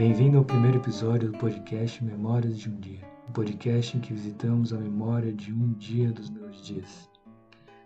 [0.00, 4.72] Bem-vindo ao primeiro episódio do podcast Memórias de um Dia, um podcast em que visitamos
[4.72, 7.10] a memória de um dia dos meus dias.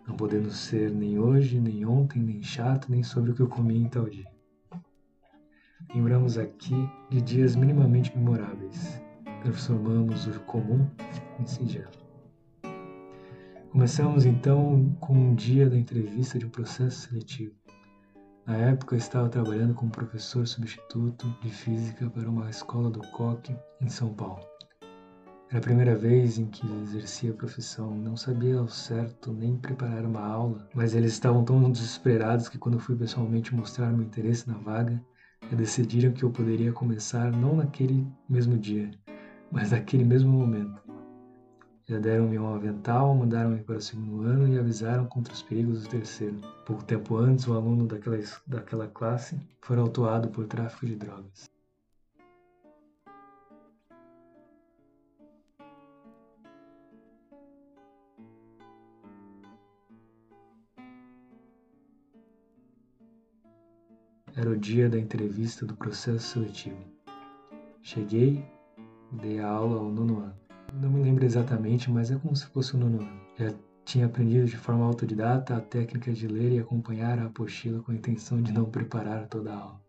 [0.07, 3.79] Não podendo ser nem hoje, nem ontem, nem chato, nem sobre o que eu comi
[3.79, 4.31] em tal dia.
[5.93, 9.03] Lembramos aqui de dias minimamente memoráveis.
[9.43, 10.89] Transformamos o comum
[11.41, 11.91] em singelo.
[13.73, 17.64] Começamos então com um dia da entrevista de um processo seletivo.
[18.47, 23.89] Na época, estava trabalhando como professor substituto de física para uma escola do Coque, em
[23.89, 24.45] São Paulo.
[25.49, 30.05] Era a primeira vez em que exercia a profissão, não sabia ao certo nem preparar
[30.05, 34.59] uma aula, mas eles estavam tão desesperados que, quando fui pessoalmente mostrar meu interesse na
[34.59, 35.03] vaga,
[35.53, 38.91] decidiram que eu poderia começar não naquele mesmo dia,
[39.51, 40.84] mas naquele mesmo momento.
[41.87, 45.89] Já deram-me um avental, mandaram-me para o segundo ano e avisaram contra os perigos do
[45.91, 46.41] terceiro.
[46.65, 51.45] Pouco tempo antes, o aluno daquela, daquela classe foi autuado por tráfico de drogas.
[64.35, 66.83] Era o dia da entrevista do processo seletivo.
[67.83, 68.43] Cheguei,
[69.13, 70.44] dei a aula ao nono ano.
[70.81, 73.21] Não me lembro exatamente, mas é como se fosse o nono ano.
[73.39, 77.93] Já tinha aprendido de forma autodidata a técnica de ler e acompanhar a apostila com
[77.93, 79.81] a intenção de não preparar toda a aula.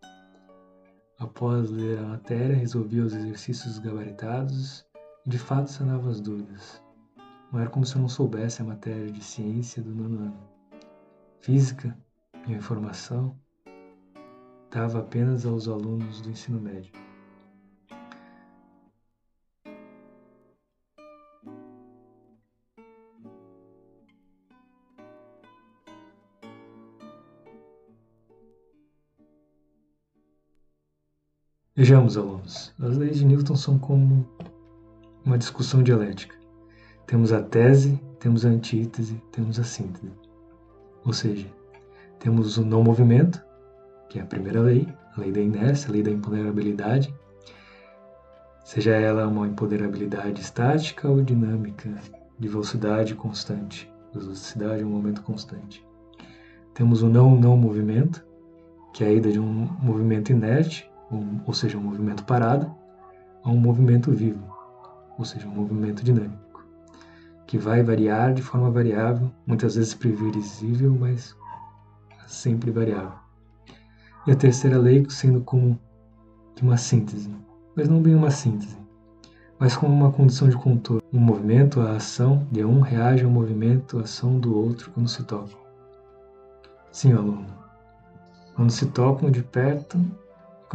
[1.17, 4.85] Após ler a matéria, resolvia os exercícios gabaritados
[5.25, 6.83] e de fato sanava as dúvidas.
[7.51, 10.49] Não era como se eu não soubesse a matéria de ciência do nono ano.
[11.39, 11.97] Física,
[12.45, 13.35] minha informação,
[14.69, 17.04] dava apenas aos alunos do ensino médio.
[31.77, 34.25] Vejamos, alunos, as leis de Newton são como
[35.25, 36.33] uma discussão dialética.
[37.05, 40.09] Temos a tese, temos a antítese, temos a síntese.
[41.05, 41.45] Ou seja,
[42.17, 43.43] temos o não movimento,
[44.09, 44.87] que é a primeira lei,
[45.17, 47.13] a lei da inércia, a lei da empoderabilidade,
[48.63, 51.93] seja ela uma empoderabilidade estática ou dinâmica,
[52.39, 53.91] de velocidade constante.
[54.13, 55.85] Velocidade é um momento constante.
[56.73, 58.25] Temos o não não movimento,
[58.93, 60.89] que é a ida de um movimento inerte
[61.45, 62.73] ou seja, um movimento parado,
[63.43, 64.43] a um movimento vivo,
[65.17, 66.65] ou seja, um movimento dinâmico,
[67.45, 71.35] que vai variar de forma variável, muitas vezes previsível, mas
[72.27, 73.13] sempre variável.
[74.25, 75.79] E a terceira lei sendo como
[76.61, 77.29] uma síntese,
[77.75, 78.77] mas não bem uma síntese,
[79.59, 81.01] mas como uma condição de contorno.
[81.13, 85.23] Um movimento, a ação de um reage ao movimento, a ação do outro quando se
[85.23, 85.57] tocam.
[86.91, 87.45] Sim, aluno.
[88.55, 89.99] Quando se tocam de perto,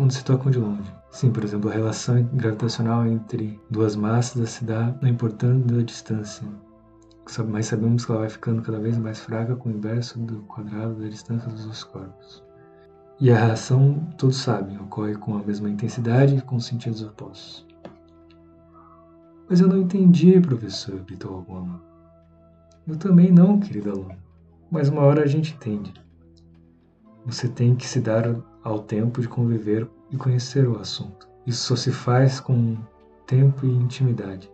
[0.00, 0.90] quando se tocam de longe.
[1.10, 6.48] Sim, por exemplo, a relação gravitacional entre duas massas se dá na importância da distância.
[7.46, 10.94] Mas sabemos que ela vai ficando cada vez mais fraca com o inverso do quadrado
[10.94, 12.42] da distância dos dois corpos.
[13.20, 17.66] E a reação, todos sabem, ocorre com a mesma intensidade e com sentidos opostos.
[19.50, 21.82] Mas eu não entendi, professor, gritou algum aluno.
[22.88, 24.16] Eu também não, querido aluno.
[24.70, 25.92] Mas uma hora a gente entende.
[27.26, 28.26] Você tem que se dar
[28.62, 31.28] ao tempo de conviver e conhecer o assunto.
[31.46, 32.76] Isso só se faz com
[33.26, 34.50] tempo e intimidade.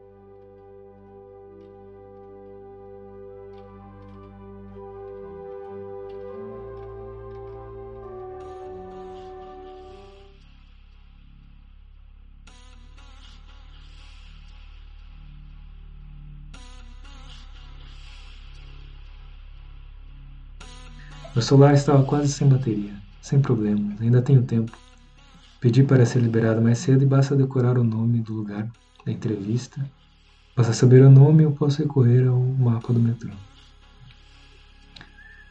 [21.34, 23.05] Meu celular estava quase sem bateria.
[23.26, 24.70] Sem problemas, ainda tenho tempo.
[25.58, 28.70] Pedi para ser liberado mais cedo e basta decorar o nome do lugar
[29.04, 29.84] da entrevista.
[30.54, 33.32] Basta saber o nome eu posso recorrer ao mapa do metrô.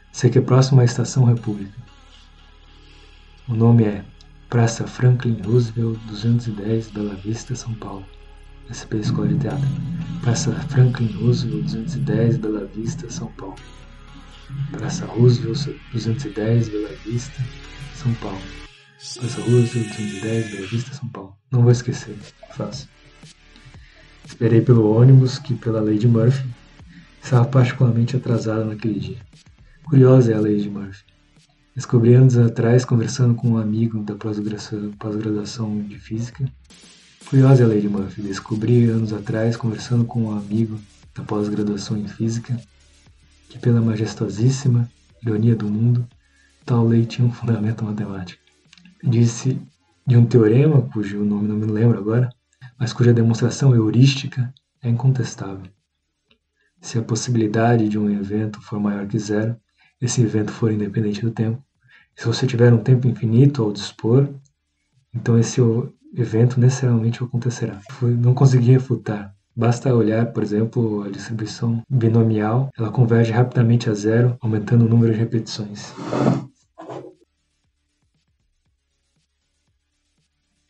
[0.10, 1.78] Sei que é próximo à Estação República.
[3.46, 4.06] O nome é
[4.50, 8.06] Praça Franklin Roosevelt 210, Bela Vista, São Paulo.
[8.72, 9.68] SP Escola de Teatro.
[10.22, 13.56] Praça Franklin Roosevelt 210, Bela Vista, São Paulo.
[14.72, 17.44] Praça Roosevelt 210, Bela Vista,
[17.96, 18.42] São Paulo.
[19.18, 21.36] Praça Roosevelt 210, Bela Vista, São Paulo.
[21.52, 22.16] Não vou esquecer,
[22.54, 22.88] fácil.
[24.26, 26.48] Esperei pelo ônibus que, pela lei de Murphy,
[27.24, 29.18] estava particularmente atrasado naquele dia.
[29.84, 31.04] Curiosa é a lei de Murphy.
[31.76, 36.46] Descobri anos atrás, conversando com um amigo da pós-graduação de física.
[37.30, 38.22] Curiosa é a lei de Murphy.
[38.22, 40.80] Descobri anos atrás, conversando com um amigo
[41.14, 42.60] da pós-graduação em física,
[43.50, 44.90] que pela majestosíssima
[45.22, 46.08] ironia do mundo,
[46.66, 48.42] tal lei tinha um fundamento matemático.
[49.04, 49.62] Disse
[50.06, 52.30] de um teorema, cujo nome não me lembro agora,
[52.78, 55.70] mas cuja demonstração heurística é incontestável.
[56.82, 59.56] Se a possibilidade de um evento for maior que zero,
[60.02, 61.64] esse evento for independente do tempo,
[62.16, 64.30] se você tiver um tempo infinito ao dispor,
[65.14, 65.62] então esse
[66.16, 67.80] evento necessariamente acontecerá.
[68.02, 69.34] Não consegui refutar.
[69.56, 75.14] Basta olhar, por exemplo, a distribuição binomial, ela converge rapidamente a zero, aumentando o número
[75.14, 75.94] de repetições.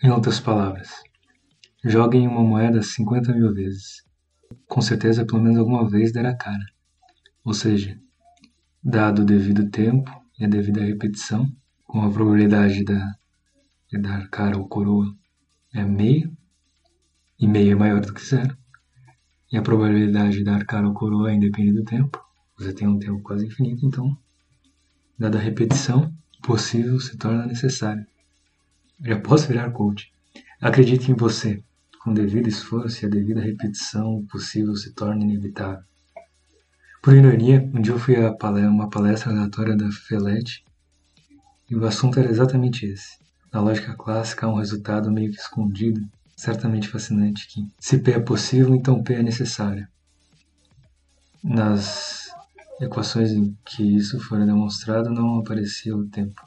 [0.03, 0.89] Em outras palavras,
[1.83, 4.03] joguem uma moeda 50 mil vezes.
[4.67, 6.65] Com certeza, pelo menos alguma vez dará cara.
[7.45, 7.97] Ou seja,
[8.83, 11.49] dado o devido tempo e a devida repetição,
[11.85, 13.15] com a probabilidade da,
[13.89, 15.15] de dar cara ou coroa
[15.73, 16.35] é meio,
[17.39, 18.55] e meio é maior do que zero,
[19.49, 22.21] e a probabilidade de dar cara ou coroa independe do tempo.
[22.57, 24.17] Você tem um tempo quase infinito, então,
[25.17, 26.13] dada a repetição,
[26.43, 28.05] possível se torna necessário.
[29.03, 30.11] Já posso virar coach.
[30.61, 31.61] Acredite em você.
[32.03, 35.83] Com devido esforço e a devida repetição, o possível se torna inevitável.
[37.01, 38.35] Por ironia, um dia eu fui a
[38.69, 40.63] uma palestra aleatória da Felete
[41.69, 43.17] e o assunto era exatamente esse.
[43.51, 46.01] Na lógica clássica há um resultado meio que escondido,
[46.35, 49.87] certamente fascinante, que se P é possível, então P é necessário.
[51.43, 52.29] Nas
[52.79, 56.41] equações em que isso for demonstrado, não aparecia o tempo.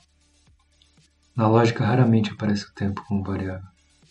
[1.39, 3.69] Na lógica, raramente aparece o tempo como variável.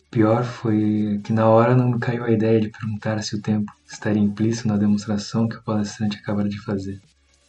[0.10, 3.70] Pior foi que na hora não me caiu a ideia de perguntar se o tempo
[3.86, 7.02] estaria implícito na demonstração que o palestrante acabara de fazer.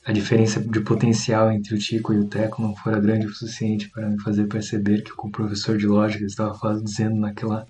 [0.05, 3.89] A diferença de potencial entre o Tico e o Teco não fora grande o suficiente
[3.89, 7.65] para me fazer perceber que o que o professor de lógica estava dizendo naquela,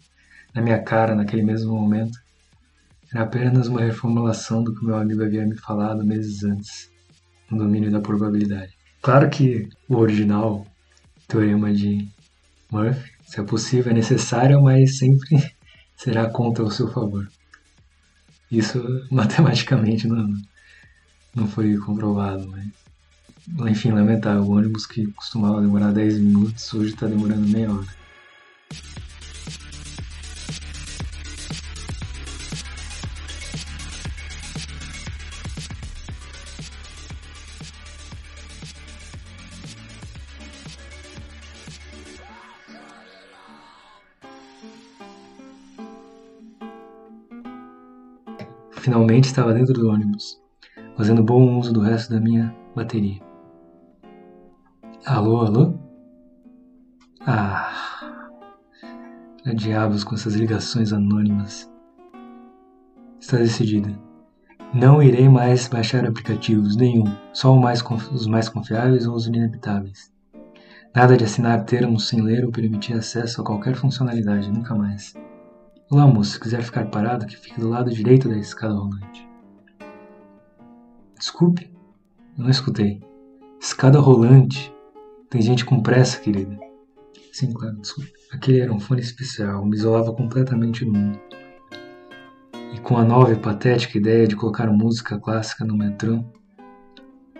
[0.54, 2.18] na minha cara naquele mesmo momento
[3.12, 6.90] era apenas uma reformulação do que meu amigo havia me falado meses antes,
[7.50, 8.72] no domínio da probabilidade.
[9.02, 10.66] Claro que o original
[11.28, 12.08] teorema de
[12.72, 15.28] Murphy, se é possível, é necessário, mas sempre
[15.94, 17.28] será contra o seu favor.
[18.50, 18.82] Isso
[19.12, 20.34] matematicamente não,
[21.34, 24.42] não foi comprovado, mas enfim, lamentável.
[24.42, 27.98] O ônibus que costumava demorar 10 minutos hoje está demorando meia hora.
[48.88, 50.40] Finalmente estava dentro do ônibus,
[50.96, 53.20] fazendo bom uso do resto da minha bateria.
[55.04, 55.74] Alô, alô?
[57.20, 57.70] Ah,
[59.44, 61.70] a diabos com essas ligações anônimas.
[63.20, 63.94] Está decidida.
[64.72, 70.10] Não irei mais baixar aplicativos nenhum, só mais os mais confiáveis ou os inevitáveis.
[70.96, 75.14] Nada de assinar termos sem ler ou permitir acesso a qualquer funcionalidade, nunca mais.
[75.90, 79.26] Olá, moço, se quiser ficar parado, que fique do lado direito da escada rolante.
[81.18, 81.72] Desculpe,
[82.36, 83.02] não escutei.
[83.58, 84.70] Escada rolante.
[85.30, 86.58] Tem gente com pressa, querida.
[87.32, 88.12] Sim, claro, desculpe.
[88.30, 91.18] Aquele era um fone especial, me isolava completamente do mundo.
[92.74, 96.22] E com a nova e patética ideia de colocar música clássica no metrô,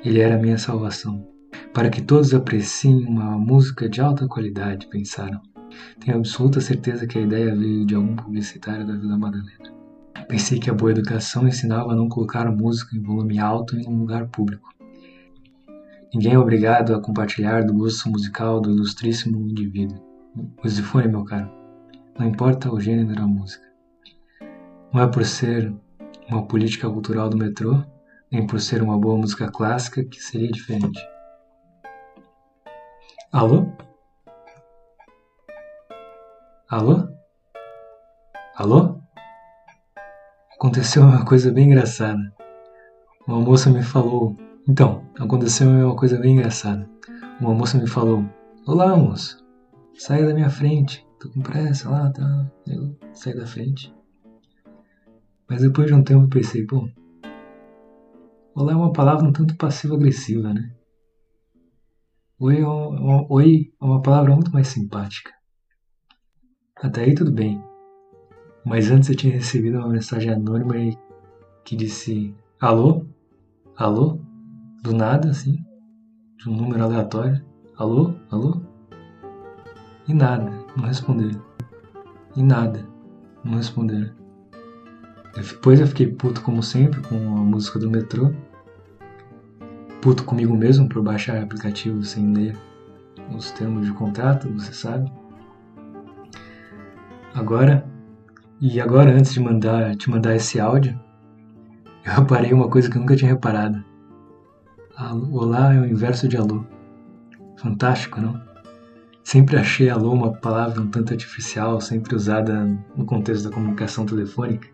[0.02, 1.28] ele era a minha salvação.
[1.74, 5.38] Para que todos apreciem uma música de alta qualidade, pensaram.
[6.00, 9.78] Tenho absoluta certeza que a ideia veio de algum publicitário da Vila Madalena.
[10.28, 14.00] Pensei que a boa educação ensinava a não colocar música em volume alto em um
[14.00, 14.68] lugar público.
[16.12, 19.98] Ninguém é obrigado a compartilhar do gosto musical do ilustríssimo indivíduo.
[20.62, 21.50] O zifone, meu caro.
[22.18, 23.64] Não importa o gênero da música.
[24.92, 25.72] Não é por ser
[26.28, 27.82] uma política cultural do metrô,
[28.30, 31.00] nem por ser uma boa música clássica que seria diferente.
[33.32, 33.66] Alô?
[36.70, 37.08] Alô?
[38.54, 39.00] Alô?
[40.54, 42.20] Aconteceu uma coisa bem engraçada.
[43.26, 44.36] Uma moça me falou.
[44.68, 46.86] Então, aconteceu uma coisa bem engraçada.
[47.40, 48.22] Uma moça me falou:
[48.66, 49.42] Olá, moço.
[49.94, 51.06] Saia da minha frente.
[51.18, 52.52] Tô com pressa lá, tá?
[52.66, 53.90] Eu saí da frente.
[55.48, 56.86] Mas depois de um tempo eu pensei: Pô,
[58.54, 60.70] olá é uma palavra um tanto passivo-agressiva, né?
[62.38, 65.37] Oi é uma, oi é uma palavra muito mais simpática.
[66.82, 67.62] Até aí tudo bem.
[68.64, 70.74] Mas antes eu tinha recebido uma mensagem anônima
[71.64, 73.04] que disse alô,
[73.76, 74.20] alô,
[74.82, 75.64] do nada assim,
[76.36, 77.44] de um número aleatório,
[77.76, 78.60] alô, alô,
[80.08, 81.42] e nada, não responderam.
[82.34, 82.86] E nada,
[83.44, 84.10] não responderam.
[85.34, 88.32] Depois eu fiquei puto como sempre com a música do metrô.
[90.00, 92.56] Puto comigo mesmo por baixar aplicativo sem ler
[93.36, 95.12] os termos de contrato, você sabe.
[97.38, 97.86] Agora,
[98.60, 100.98] e agora antes de mandar, te mandar esse áudio,
[102.04, 103.84] eu reparei uma coisa que eu nunca tinha reparado.
[105.30, 106.64] Olá é o inverso de alô.
[107.56, 108.42] Fantástico, não?
[109.22, 114.66] Sempre achei alô uma palavra um tanto artificial, sempre usada no contexto da comunicação telefônica.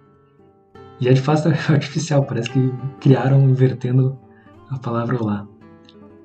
[0.99, 4.19] E é de fato artificial, parece que criaram invertendo
[4.71, 5.47] a palavra olá.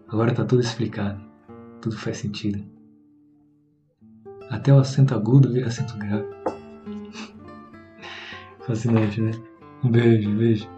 [0.07, 1.19] Agora está tudo explicado,
[1.81, 2.78] tudo faz sentido.
[4.59, 6.27] Até o acento agudo vira acento grave.
[8.67, 9.31] Fascinante, né?
[9.81, 10.69] Um beijo, beijo.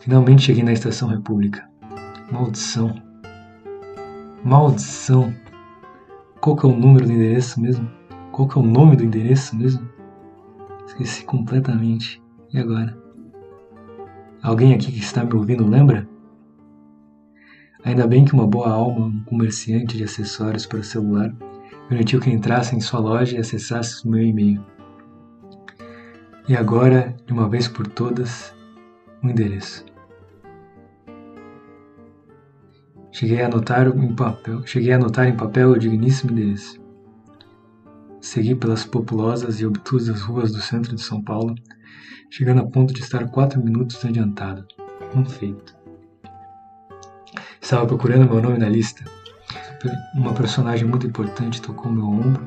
[0.00, 1.68] Finalmente cheguei na Estação República.
[2.32, 2.94] Maldição.
[4.42, 5.34] Maldição.
[6.40, 7.90] Qual que é o número do endereço mesmo?
[8.32, 9.86] Qual que é o nome do endereço mesmo?
[10.86, 12.22] Esqueci completamente.
[12.50, 12.96] E agora?
[14.42, 16.08] Alguém aqui que está me ouvindo lembra?
[17.88, 21.34] Ainda bem que uma boa alma, um comerciante de acessórios para celular,
[21.88, 24.62] permitiu que entrasse em sua loja e acessasse o meu e-mail.
[26.46, 28.54] E agora, de uma vez por todas,
[29.22, 29.86] o endereço.
[33.10, 36.78] Cheguei a anotar em papel, cheguei a anotar em papel o digníssimo endereço.
[38.20, 41.54] Segui pelas populosas e obtusas ruas do centro de São Paulo,
[42.28, 44.66] chegando a ponto de estar quatro minutos adiantado.
[45.16, 45.77] Um feito.
[47.68, 49.04] Estava procurando meu nome na lista.
[50.14, 52.42] Uma personagem muito importante tocou meu ombro,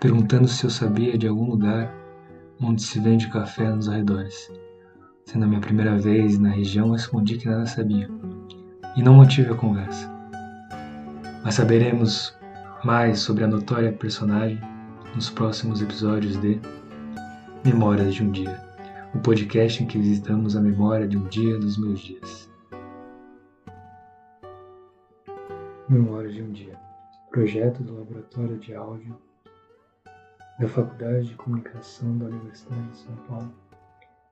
[0.00, 1.94] perguntando se eu sabia de algum lugar
[2.60, 4.50] onde se vende café nos arredores.
[5.26, 8.10] Sendo a minha primeira vez na região, respondi que nada sabia
[8.96, 10.12] e não mantive a conversa.
[11.44, 12.36] Mas saberemos
[12.82, 14.60] mais sobre a notória personagem
[15.14, 16.60] nos próximos episódios de
[17.64, 18.60] Memórias de um Dia,
[19.14, 22.47] o podcast em que visitamos a memória de um dia dos meus dias.
[25.88, 26.78] Memórias de um Dia,
[27.30, 29.18] projeto do Laboratório de Áudio
[30.58, 33.54] da Faculdade de Comunicação da Universidade de São Paulo,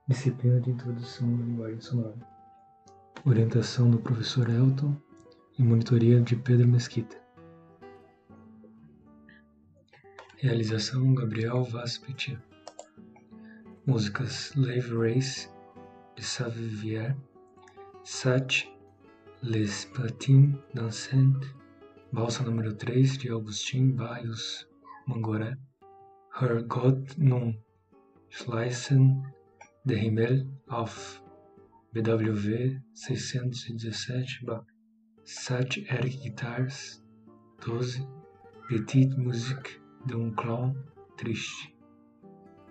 [0.07, 2.37] disciplina de Introdução à Linguagem Sonora
[3.25, 4.95] orientação do professor Elton
[5.57, 7.17] e monitoria de Pedro Mesquita.
[10.37, 12.39] Realização Gabriel Vaz Petit.
[13.85, 15.49] Músicas Lave Race
[16.15, 17.17] de Savivier,
[18.03, 18.69] Sat
[19.43, 21.45] Les Platines Dansantes,
[22.11, 24.67] Balsa número 3 de Augustin Barrios
[25.05, 25.55] Mangoré,
[26.41, 27.53] Her Gott nun
[28.29, 29.23] Schleißen
[29.85, 31.21] de Himmel auf
[31.93, 34.65] BWV 617
[35.23, 37.03] Sat Eric Guitars
[37.61, 37.99] 12
[38.67, 40.75] Petite Musique d'un Clown
[41.15, 41.69] Triste.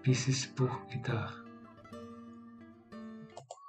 [0.02, 1.45] Pieces pour Guitare